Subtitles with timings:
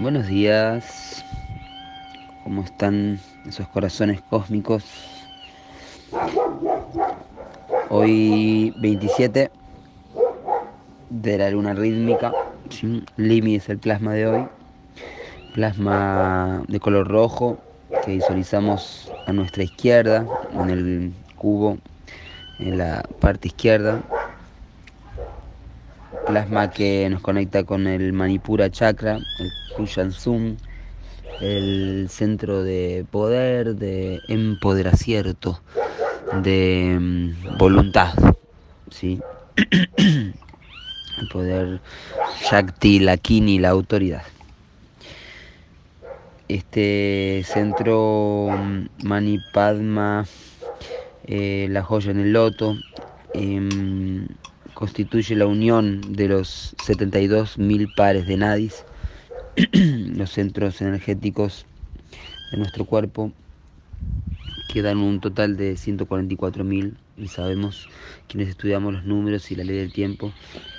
[0.00, 1.24] Buenos días,
[2.44, 4.84] ¿cómo están esos corazones cósmicos?
[7.90, 9.50] Hoy 27
[11.10, 12.32] de la luna rítmica,
[13.16, 14.46] Limi es el plasma de hoy,
[15.52, 17.58] plasma de color rojo
[18.04, 21.76] que visualizamos a nuestra izquierda, en el cubo,
[22.60, 24.00] en la parte izquierda,
[26.28, 30.56] plasma que nos conecta con el Manipura Chakra, el Kushansum,
[31.40, 35.58] el centro de poder, de empoderacierto,
[36.42, 38.12] de mm, voluntad,
[38.90, 39.18] ¿sí?
[39.96, 41.80] el poder
[42.42, 44.22] Shakti, la Kini, la autoridad.
[46.46, 50.26] Este centro mm, Manipadma,
[51.24, 52.76] eh, la joya en el loto,
[53.32, 54.26] em,
[54.78, 58.84] constituye la unión de los 72.000 pares de nadis,
[59.72, 61.66] los centros energéticos
[62.52, 63.32] de nuestro cuerpo,
[64.68, 67.88] que dan un total de 144.000 y sabemos
[68.28, 70.32] quienes estudiamos los números y la ley del tiempo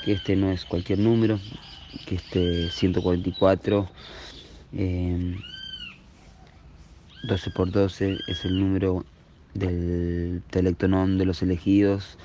[0.06, 1.38] que este no es cualquier número,
[2.06, 3.90] que este 144
[7.23, 9.04] 12 por 12 es el número
[9.56, 12.18] del telectonón de los elegidos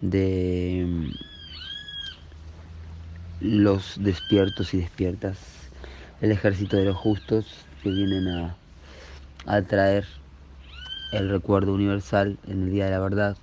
[0.00, 1.10] de mm,
[3.40, 5.38] los despiertos y despiertas,
[6.20, 7.46] el ejército de los justos
[7.82, 8.56] que vienen a,
[9.46, 10.06] a traer
[11.12, 13.36] el recuerdo universal en el Día de la Verdad.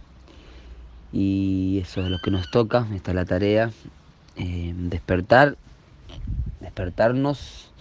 [1.12, 3.72] Y eso es lo que nos toca, esta es la tarea,
[4.36, 5.58] eh, despertar,
[6.60, 7.72] despertarnos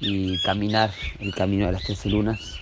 [0.00, 2.59] y caminar el camino de las tres lunas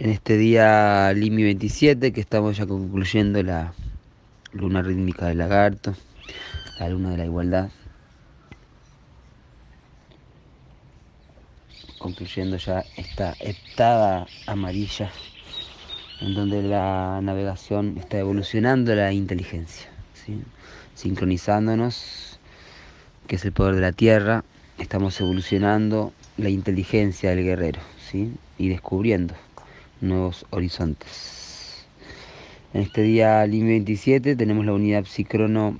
[0.00, 3.74] en este día Limi 27 que estamos ya concluyendo la
[4.50, 5.94] luna rítmica del lagarto,
[6.78, 7.68] la luna de la igualdad.
[11.98, 15.10] Concluyendo ya esta heptada amarilla
[16.22, 19.90] en donde la navegación está evolucionando la inteligencia,
[20.94, 22.38] sincronizándonos,
[23.26, 24.44] que es el poder de la tierra,
[24.78, 28.32] estamos evolucionando la inteligencia del guerrero ¿sí?
[28.56, 29.34] y descubriendo
[30.00, 31.86] nuevos horizontes.
[32.72, 35.76] En este día LIM 27 tenemos la unidad psicrono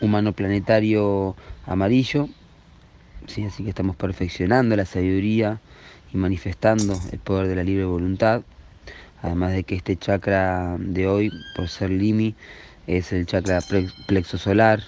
[0.00, 2.28] humano planetario amarillo,
[3.26, 3.44] ¿sí?
[3.44, 5.60] así que estamos perfeccionando la sabiduría
[6.12, 8.42] y manifestando el poder de la libre voluntad,
[9.22, 12.34] además de que este chakra de hoy, por ser Limi,
[12.86, 13.60] es el chakra
[14.06, 14.82] plexo solar,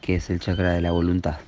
[0.00, 1.38] que es el chakra de la voluntad.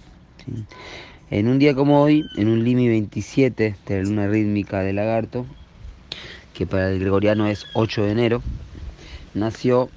[1.31, 5.47] En un día como hoy, en un Limi 27 de la luna rítmica de lagarto,
[6.55, 8.43] que para el gregoriano es 8 de enero,
[9.35, 9.89] nació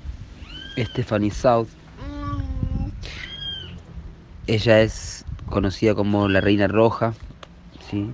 [0.77, 1.67] Stephanie South.
[4.47, 7.13] Ella es conocida como la Reina Roja,
[7.89, 8.11] ¿sí?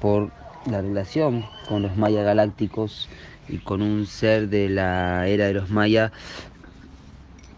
[0.00, 0.30] por
[0.66, 3.08] la relación con los mayas galácticos
[3.48, 6.12] y con un ser de la era de los mayas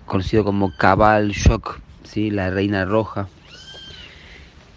[0.06, 2.30] conocido como Cabal Shock, ¿sí?
[2.30, 3.28] la Reina Roja,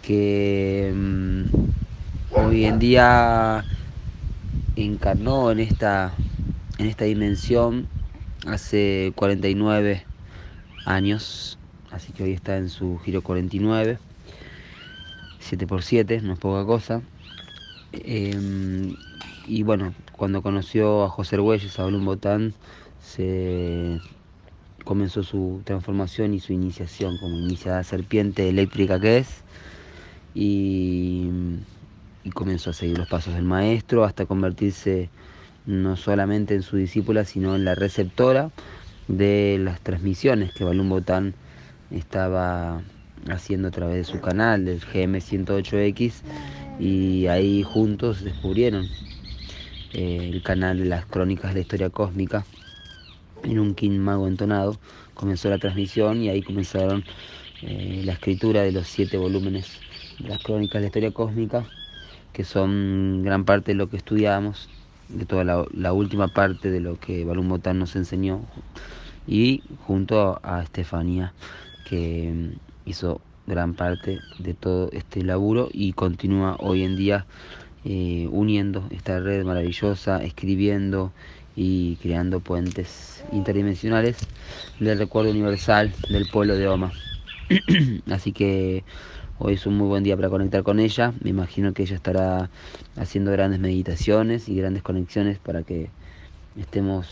[0.02, 1.42] que mm,
[2.36, 3.64] hoy en día
[4.76, 6.14] encarnó en esta,
[6.78, 7.88] en esta dimensión
[8.46, 10.06] hace 49
[10.84, 11.58] años,
[11.90, 13.98] así que hoy está en su giro 49,
[15.38, 17.02] 7 por 7 no es poca cosa.
[17.92, 18.96] Em,
[19.46, 22.54] y bueno, cuando conoció a José Arguelles, a Blum Botán,
[22.98, 24.00] se
[24.84, 29.44] comenzó su transformación y su iniciación como iniciada serpiente eléctrica que es.
[30.34, 31.30] Y
[32.24, 35.10] y comenzó a seguir los pasos del maestro hasta convertirse
[35.66, 38.50] no solamente en su discípula, sino en la receptora
[39.08, 41.34] de las transmisiones que Balún Botán
[41.90, 42.82] estaba
[43.28, 46.22] haciendo a través de su canal, del GM108X,
[46.80, 48.86] y ahí juntos descubrieron
[49.92, 52.44] eh, el canal de las crónicas de la historia cósmica
[53.42, 54.78] en un King Mago entonado.
[55.14, 57.04] Comenzó la transmisión y ahí comenzaron
[57.62, 59.78] eh, la escritura de los siete volúmenes
[60.18, 61.64] de las crónicas de la historia cósmica
[62.34, 64.68] que son gran parte de lo que estudiamos,
[65.08, 68.42] de toda la, última parte de lo que Balún Botán nos enseñó,
[69.26, 71.32] y junto a Estefanía,
[71.88, 72.50] que
[72.84, 77.26] hizo gran parte de todo este laburo y continúa hoy en día
[77.84, 81.12] eh, uniendo esta red maravillosa, escribiendo
[81.54, 84.16] y creando puentes interdimensionales
[84.80, 86.92] del recuerdo universal del pueblo de Oma.
[88.10, 88.82] Así que
[89.36, 91.12] Hoy es un muy buen día para conectar con ella.
[91.20, 92.50] Me imagino que ella estará
[92.94, 95.90] haciendo grandes meditaciones y grandes conexiones para que
[96.56, 97.08] estemos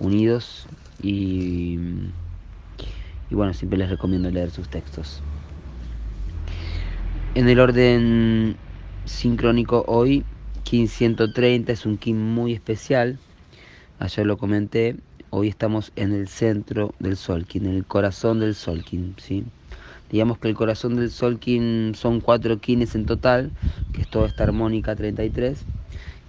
[0.00, 0.66] unidos.
[1.02, 1.76] Y,
[3.30, 5.22] bueno, siempre les recomiendo leer sus textos.
[7.34, 8.56] En el orden
[9.04, 10.24] sincrónico hoy,
[10.64, 13.18] Kin 130 es un Kin muy especial.
[13.98, 14.96] Ayer lo comenté.
[15.28, 19.44] Hoy estamos en el centro del Solkin, en el corazón del Solkin, ¿sí?
[20.12, 23.50] Digamos que el corazón del Solkin son cuatro kines en total,
[23.92, 25.64] que es toda esta armónica 33,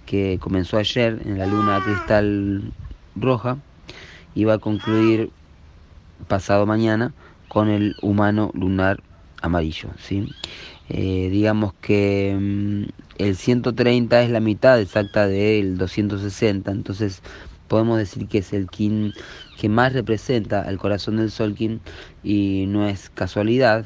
[0.06, 2.72] que comenzó ayer en la luna cristal
[3.14, 3.58] roja
[4.34, 5.30] y va a concluir
[6.26, 7.12] pasado mañana
[7.48, 9.02] con el humano lunar
[9.42, 10.26] amarillo, ¿sí?
[10.88, 12.84] Eh, digamos que mm,
[13.18, 17.22] el 130 es la mitad exacta del 260, entonces
[17.68, 19.12] podemos decir que es el kin
[19.56, 21.80] que más representa el corazón del Solkin
[22.22, 23.84] y no es casualidad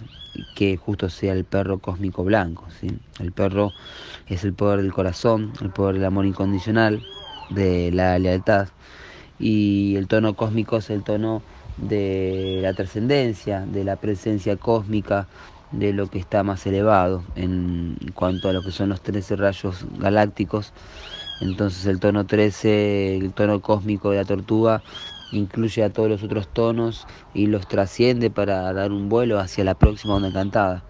[0.55, 2.67] que justo sea el perro cósmico blanco.
[2.81, 2.89] ¿sí?
[3.19, 3.73] El perro
[4.29, 7.01] es el poder del corazón, el poder del amor incondicional,
[7.51, 8.69] de la lealtad
[9.39, 11.43] y el tono cósmico es el tono
[11.77, 15.29] de la trascendencia, de la presencia cósmica,
[15.71, 19.85] de lo que está más elevado en cuanto a lo que son los 13 rayos
[19.99, 20.73] galácticos.
[21.41, 24.83] Entonces el tono 13, el tono cósmico de la tortuga,
[25.31, 29.75] incluye a todos los otros tonos y los trasciende para dar un vuelo hacia la
[29.75, 30.85] próxima onda encantada.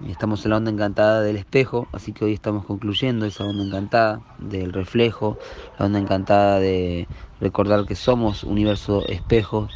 [0.00, 4.22] Estamos en la onda encantada del espejo, así que hoy estamos concluyendo esa onda encantada
[4.38, 5.38] del reflejo,
[5.78, 7.08] la onda encantada de
[7.40, 9.68] recordar que somos universo espejo.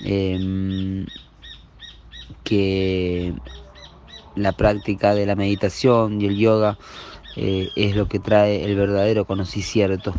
[0.00, 1.06] Em,
[2.44, 3.34] que
[4.34, 6.78] la práctica de la meditación y el yoga
[7.36, 10.14] eh, es lo que trae el verdadero conocimiento.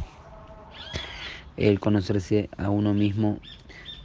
[1.57, 3.39] El conocerse a uno mismo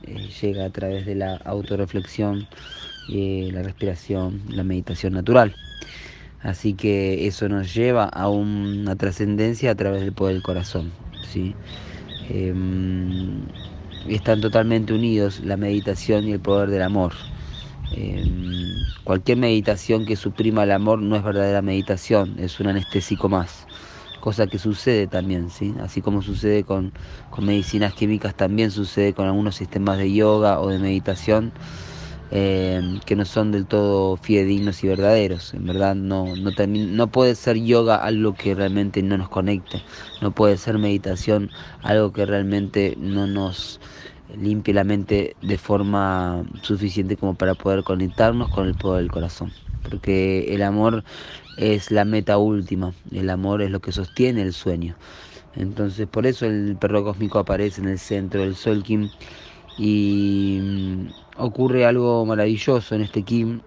[0.02, 2.48] eh, llega a través de la autorreflexión,
[3.06, 5.54] y la respiración, la meditación natural.
[6.40, 10.92] Así que eso nos lleva a una trascendencia a través del poder del corazón.
[11.22, 11.54] ¿sí?
[12.28, 13.46] Em,
[14.08, 17.12] están totalmente unidos la meditación y el poder del amor.
[17.90, 23.68] Em, cualquier meditación que suprima el amor no es verdadera meditación, es un anestésico más.
[24.20, 25.74] Cosa que sucede también, ¿sí?
[25.80, 26.94] Así como sucede con,
[27.42, 31.52] medicinas químicas, también sucede con algunos sistemas de yoga o de meditación
[32.30, 35.54] em, que no son del todo fidedignos y verdaderos.
[35.54, 39.84] En verdad, no, no, no puede ser yoga algo que realmente no nos conecte,
[40.20, 41.52] no puede ser meditación
[41.82, 43.80] algo que realmente no nos
[44.28, 49.52] limpie la mente de forma suficiente como para poder conectarnos con el poder del corazón.
[49.82, 51.04] Porque el amor
[51.56, 54.96] es la meta última, el amor es lo que sostiene el sueño.
[55.54, 59.10] Entonces por eso el perro cósmico aparece en el centro del Sol Kim
[59.76, 61.06] y mm,
[61.36, 63.60] ocurre algo maravilloso en este Kim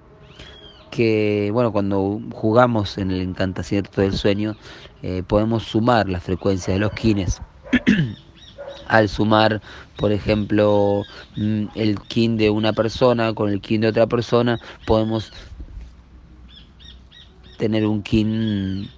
[0.89, 4.55] que bueno cuando jugamos en el encantamiento del sueño
[5.01, 7.41] eh, podemos sumar la frecuencia de los kines
[8.85, 9.61] al sumar,
[9.95, 15.31] por ejemplo, mm, el kin de una persona con el kin de otra persona, podemos
[17.57, 18.93] tener un kin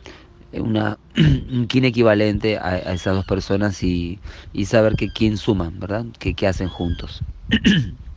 [0.53, 4.21] una, un kin equivalente a, esas dos personas y,
[4.53, 6.05] y saber que kin suman, ¿verdad?
[6.19, 7.23] Que, que hacen juntos.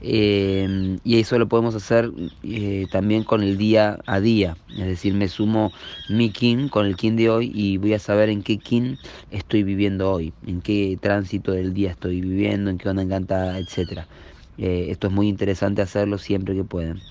[0.00, 2.12] Eh, y eso lo podemos hacer
[2.42, 5.72] eh, también con el día a día, es decir, me sumo
[6.06, 8.98] mi kin con el kin de hoy y voy a saber en qué kin
[9.30, 14.08] estoy viviendo hoy, en qué tránsito del día estoy viviendo, en qué onda encantada, etc.
[14.56, 17.02] Eh, esto es muy interesante hacerlo siempre que puedan.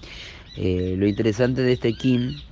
[0.55, 2.43] lo interesante de este kin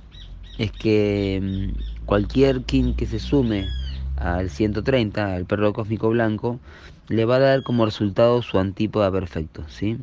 [0.58, 3.74] es que mm, cualquier kin que se sume
[4.16, 6.60] al 130, al perro cósmico blanco,
[7.08, 9.98] le va a dar como resultado su antípoda perfecto, ¿sí?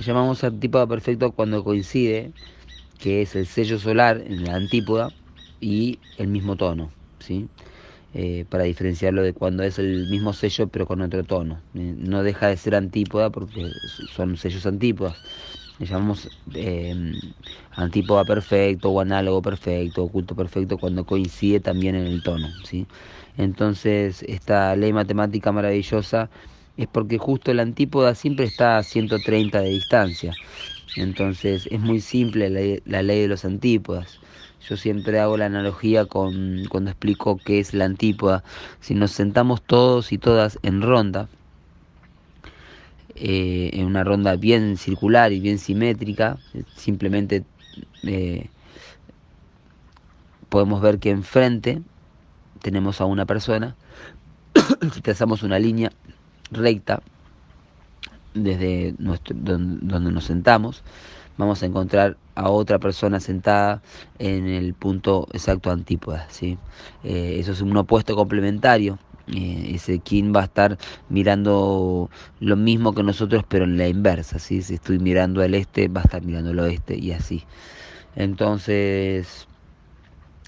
[0.00, 2.32] Llamamos antípoda perfecto cuando coincide,
[2.98, 5.12] que es el sello solar en la antípoda
[5.60, 7.48] y el mismo tono, ¿sí?
[8.14, 11.62] Eh, para diferenciarlo de cuando es el mismo sello pero con otro tono.
[11.74, 13.74] Eh, no deja de ser antípoda porque
[14.08, 15.20] son sellos antípodas.
[15.78, 16.94] Le llamamos eh,
[17.72, 22.54] antípoda perfecto o análogo perfecto, oculto perfecto cuando coincide también en el tono.
[22.64, 22.86] ¿sí?
[23.36, 26.30] Entonces esta ley matemática maravillosa
[26.78, 30.34] es porque justo la antípoda siempre está a 130 de distancia.
[30.96, 34.20] Entonces es muy simple la, ley de los antípodas.
[34.68, 38.44] Yo siempre hago la analogía con cuando explico qué es la antípoda.
[38.80, 41.28] Si nos sentamos todos y todas en ronda,
[43.16, 46.38] eh, en una ronda bien circular y bien simétrica,
[46.76, 47.44] simplemente
[48.04, 48.48] eh,
[50.48, 51.82] podemos ver que enfrente
[52.62, 53.74] tenemos a una persona.
[54.92, 55.90] si trazamos una línea
[56.50, 57.02] recta
[58.34, 60.82] desde nuestro, donde, nos sentamos,
[61.36, 63.82] vamos a encontrar a otra persona sentada
[64.18, 66.26] en el punto exacto antípoda.
[66.30, 66.58] ¿sí?
[67.04, 68.98] Eh, eso es un opuesto complementario.
[69.26, 70.00] Eh, ese
[70.34, 70.78] va a estar
[71.10, 72.08] mirando
[72.40, 74.38] lo mismo que nosotros, pero en la inversa.
[74.38, 74.62] ¿sí?
[74.62, 77.44] Si estoy mirando al este, va a estar mirando al oeste y así.
[78.16, 79.47] Entonces,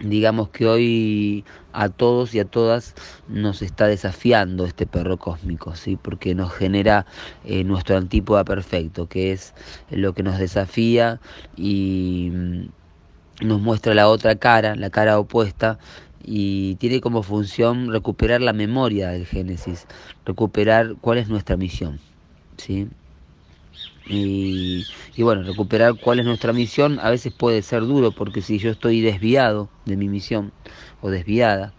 [0.02, 2.95] digamos que hoy a todos y a todas
[3.28, 5.97] nos está desafiando este perro cósmico, ¿sí?
[5.97, 7.07] porque nos genera
[7.45, 9.54] eh, nuestro antípoda perfecto, que es
[9.90, 11.21] lo que nos desafía
[11.57, 15.78] y mm, nos muestra la otra cara, la cara opuesta,
[16.23, 19.87] y tiene como función recuperar la memoria del Génesis,
[20.26, 21.99] recuperar cuál es nuestra misión.
[22.59, 22.88] ¿sí?
[24.12, 24.87] Y,
[25.19, 29.00] bueno, recuperar cuál es nuestra misión a veces puede ser duro porque si yo estoy
[29.00, 30.52] desviado de mi misión
[31.00, 31.75] o desviada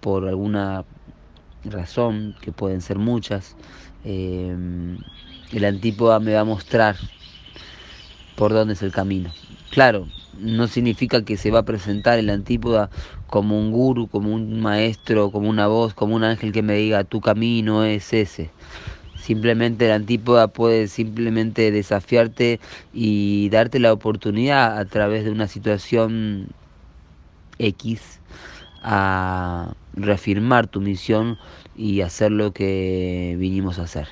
[0.00, 0.84] por alguna
[1.64, 3.56] razón, que pueden ser muchas,
[4.04, 4.54] eh,
[5.52, 6.96] el antípoda me va a mostrar
[8.34, 9.32] por dónde es el camino.
[9.70, 10.06] Claro,
[10.38, 12.90] no significa que se va a presentar el antípoda
[13.26, 17.04] como un guru, como un maestro, como una voz, como un ángel que me diga
[17.04, 18.50] tu camino es ese
[19.30, 22.58] Simplemente la antípoda puede simplemente desafiarte
[22.90, 26.48] y darte la oportunidad a través de una situación
[27.58, 28.22] X
[28.82, 31.38] a reafirmar tu misión
[31.74, 34.08] y hacer lo que vinimos a hacer.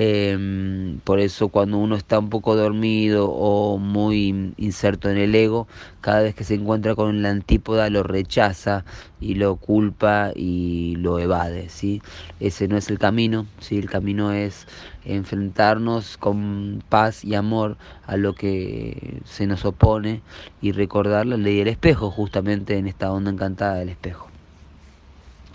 [0.00, 5.66] Em, por eso cuando uno está un poco dormido o muy inserto en el ego,
[6.00, 8.84] cada vez que se encuentra con la antípoda lo rechaza
[9.20, 11.68] y lo culpa y lo evade.
[11.68, 12.00] ¿sí?
[12.38, 13.76] Ese no es el camino, ¿sí?
[13.76, 14.68] el camino es
[15.04, 17.76] enfrentarnos con paz y amor
[18.06, 20.22] a lo que se nos opone
[20.62, 24.28] y recordar la ley del espejo, justamente en esta onda encantada del espejo.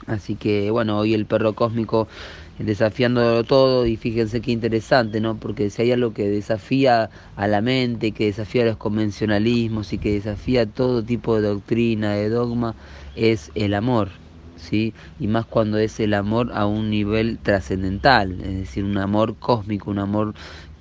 [0.06, 2.10] Así que bueno, hoy el perro cósmico
[2.66, 5.38] desafiándolo todo y fíjense qué interesante, ¿no?
[5.40, 10.14] Porque si hay algo que desafía a la mente, que desafía los convencionalismos y que
[10.14, 12.76] desafía todo tipo de doctrina, de dogma,
[13.16, 14.12] es el amor,
[14.56, 14.94] ¿sí?
[15.20, 19.92] Y más cuando es el amor a un nivel trascendental, es decir, un amor cósmico,
[19.92, 20.34] un amor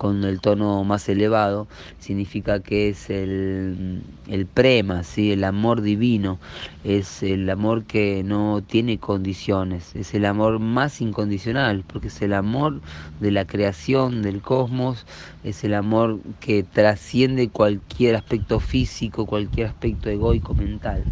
[0.03, 1.65] con el tono más elevado,
[1.97, 5.31] significa que es el, el prema, ¿sí?
[5.31, 6.39] el amor divino,
[6.83, 12.33] es el amor que no tiene condiciones, es el amor más incondicional, porque es el
[12.33, 12.81] amor
[13.21, 15.05] de la creación del cosmos,
[15.45, 21.05] es el amor que trasciende cualquier aspecto físico, cualquier aspecto egoico mental,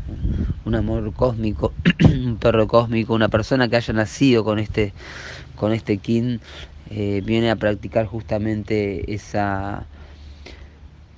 [0.65, 1.71] un amor cósmico,
[2.03, 4.93] un perro cósmico, una persona que haya nacido con este,
[5.55, 6.41] con este kin
[6.93, 9.87] eh, viene a practicar justamente esa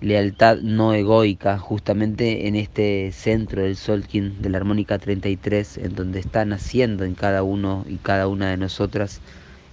[0.01, 6.19] lealtad no egoica, justamente en este centro del Solkin de la armónica 33, en donde
[6.19, 9.21] está naciendo en cada uno y cada una de nosotras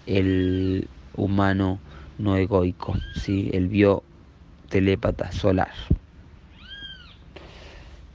[0.07, 1.81] el humano
[2.17, 3.51] no egoico, ¿sí?
[3.53, 4.03] el bio
[4.71, 5.73] telépata solar.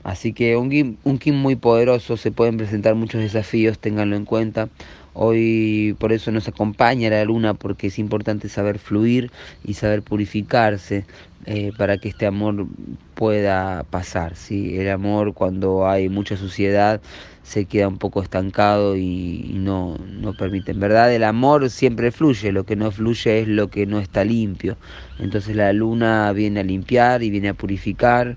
[0.02, 4.70] Así que un, un Kim muy poderoso, se pueden presentar muchos desafíos, ténganlo en cuenta.
[5.18, 9.30] Hoy por eso nos acompaña la luna porque es importante saber fluir
[9.64, 11.06] y saber purificarse
[11.46, 12.66] eh, para que este amor
[13.14, 14.36] pueda pasar.
[14.36, 14.78] ¿sí?
[14.78, 17.00] El amor cuando hay mucha suciedad
[17.42, 20.72] se queda un poco estancado y, no, no permite.
[20.72, 24.22] En verdad el amor siempre fluye, lo que no fluye es lo que no está
[24.22, 24.76] limpio.
[25.18, 28.36] Entonces la luna viene a limpiar y viene a purificar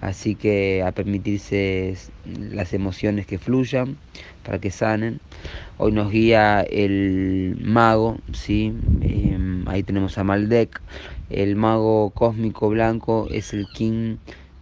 [0.00, 3.96] así que a permitirse las emociones que fluyan
[4.44, 5.20] para que sanen.
[5.78, 8.72] Hoy nos guía el mago, ¿sí?
[9.02, 10.80] Em, ahí tenemos a Maldek,
[11.30, 14.16] el mago cósmico blanco es el king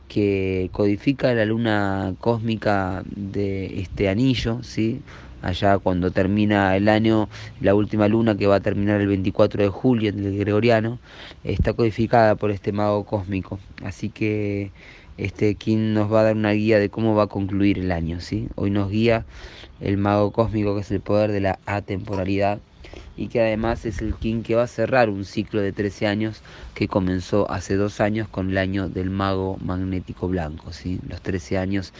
[0.08, 5.02] que codifica la luna cósmica de este anillo, ¿sí?
[5.42, 7.28] allá cuando termina el año,
[7.60, 10.98] la última luna que va a terminar el 24 de julio del Gregoriano,
[11.44, 13.58] está codificada por este mago cósmico.
[13.84, 14.70] Así que
[15.18, 18.20] este King nos va a dar una guía de cómo va a concluir el año.
[18.20, 18.48] ¿sí?
[18.54, 19.26] Hoy nos guía
[19.80, 22.60] el mago cósmico que es el poder de la atemporalidad
[23.16, 26.42] y que además es el King que va a cerrar un ciclo de 13 años
[26.74, 31.00] que comenzó hace dos años con el año del mago magnético blanco, ¿sí?
[31.06, 31.92] los 13 años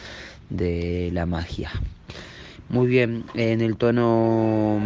[0.49, 1.71] de la magia.
[2.69, 4.79] Muy bien, en el tono,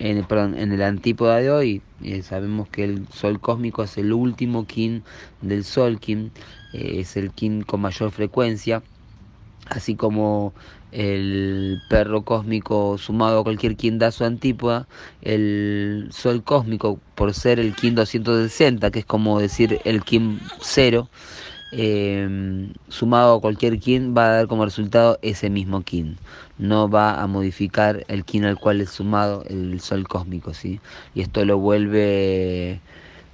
[0.00, 3.98] en el, perdón, en el antípoda de hoy, eh, sabemos que el sol cósmico es
[3.98, 5.04] el último kin
[5.42, 6.32] del sol kin,
[6.72, 8.82] eh, es el kin con mayor frecuencia,
[9.68, 10.54] así como
[10.90, 14.88] el perro cósmico sumado a cualquier kin da su antípoda,
[15.20, 21.08] el sol cósmico por ser el kin 260, que es como decir el kin 0,
[21.72, 26.18] eh, sumado a cualquier kin va a dar como resultado ese mismo kin
[26.60, 30.78] no va a modificar el kin al cual es sumado el sol cósmico, ¿sí?
[31.14, 32.80] Y esto lo vuelve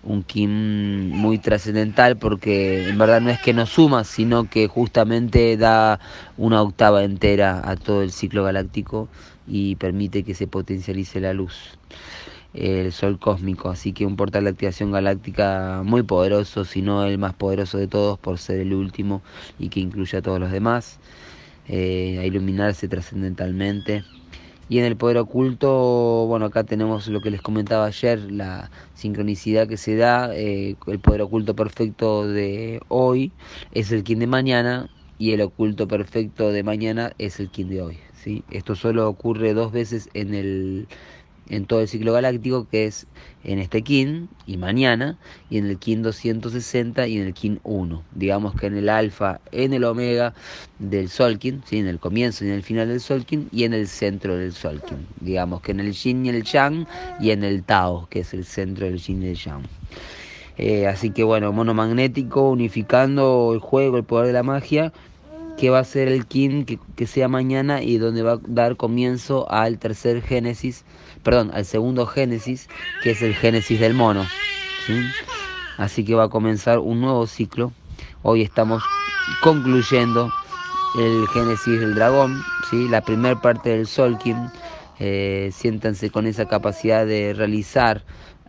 [0.05, 5.57] un kin muy trascendental porque en verdad no es que no suma, sino que justamente
[5.57, 5.99] da
[6.37, 9.09] una octava entera a todo el ciclo galáctico
[9.49, 11.77] y permite que se potencialice la luz.
[12.57, 17.19] El Sol cósmico, así que un portal de activación galáctica muy poderoso, si no el
[17.19, 19.23] más poderoso de todos por ser el último
[19.59, 20.99] y que incluye a todos los demás,
[21.69, 24.05] eh, a iluminarse trascendentalmente.
[24.69, 29.69] Y en el poder oculto, bueno, acá tenemos lo que les comentaba ayer, la sincronicidad
[29.69, 33.31] que se da, eh, el poder oculto perfecto de hoy
[33.73, 37.83] es el kin de mañana y el oculto perfecto de mañana es el kin de
[37.83, 37.99] hoy.
[38.15, 38.43] ¿sí?
[38.51, 40.89] Esto solo ocurre dos veces en el
[41.49, 43.07] en todo el ciclo galáctico, que es
[43.45, 45.19] en este kin y mañana,
[45.51, 48.03] y en el kin 260 y en el kin 1.
[48.15, 50.35] Digamos que en el alfa, en el omega
[50.79, 51.79] del Solkin, ¿sí?
[51.79, 55.07] en el comienzo y en el final del Solkin, y en el centro del Solkin.
[55.21, 56.87] Digamos que en el yin y el yang,
[57.21, 59.63] y en el Tao, que es el centro del yin y el yang.
[60.59, 64.93] Eh, así que bueno, monomagnético, unificando el juego, el poder de la magia,
[65.57, 68.77] que va a ser el kin que, que, sea mañana y donde va a dar
[68.77, 70.85] comienzo al tercer génesis,
[71.23, 72.69] perdón, al segundo génesis,
[73.03, 74.27] que es el génesis del mono.
[75.79, 77.73] Así que va a comenzar un nuevo ciclo.
[78.23, 78.83] Hoy estamos
[79.43, 80.31] concluyendo
[80.99, 82.89] el génesis del dragón, ¿sí?
[82.89, 84.37] la primera parte del Solkin.
[84.99, 88.05] Eh, siéntanse con esa capacidad de realizar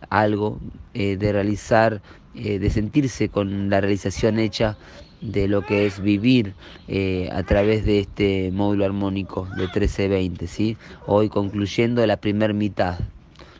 [0.09, 0.59] algo,
[0.93, 2.01] eh, de realizar,
[2.35, 4.77] eh, de sentirse con la realización hecha
[5.21, 6.53] de lo que es vivir
[6.87, 10.77] eh, a través de este módulo armónico de 1320, ¿sí?
[11.05, 12.99] Hoy concluyendo la primera mitad,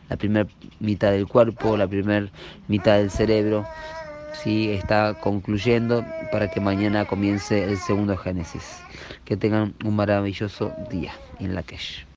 [0.08, 0.48] la primera
[0.80, 2.28] mitad del cuerpo, la primera
[2.68, 3.66] mitad del cerebro,
[4.32, 4.70] ¿sí?
[4.70, 8.86] Está concluyendo para que mañana comience el segundo Génesis.
[9.24, 12.06] Que tengan un maravilloso día en la calle.